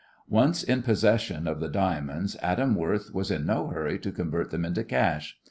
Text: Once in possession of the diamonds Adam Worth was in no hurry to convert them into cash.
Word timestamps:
Once 0.31 0.63
in 0.63 0.81
possession 0.81 1.47
of 1.47 1.59
the 1.59 1.69
diamonds 1.69 2.35
Adam 2.41 2.73
Worth 2.73 3.13
was 3.13 3.29
in 3.29 3.45
no 3.45 3.67
hurry 3.67 3.99
to 3.99 4.11
convert 4.11 4.49
them 4.49 4.65
into 4.65 4.83
cash. 4.83 5.37